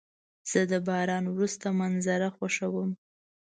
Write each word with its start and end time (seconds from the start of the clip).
زه 0.51 0.59
د 0.71 0.73
باران 0.87 1.23
وروسته 1.29 1.67
منظره 1.79 2.27
خوښوم. 2.37 2.89